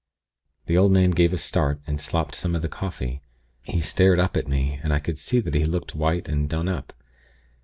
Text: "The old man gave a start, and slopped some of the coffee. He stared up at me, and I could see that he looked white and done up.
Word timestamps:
"The 0.65 0.79
old 0.79 0.91
man 0.91 1.11
gave 1.11 1.31
a 1.31 1.37
start, 1.37 1.79
and 1.85 2.01
slopped 2.01 2.33
some 2.33 2.55
of 2.55 2.63
the 2.63 2.67
coffee. 2.67 3.21
He 3.61 3.81
stared 3.81 4.17
up 4.19 4.35
at 4.35 4.47
me, 4.47 4.79
and 4.81 4.91
I 4.91 4.97
could 4.99 5.19
see 5.19 5.39
that 5.41 5.53
he 5.53 5.63
looked 5.63 5.93
white 5.93 6.27
and 6.27 6.49
done 6.49 6.67
up. 6.67 6.91